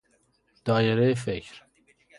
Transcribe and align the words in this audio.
دایره 0.65 1.13
فکر 1.13 1.63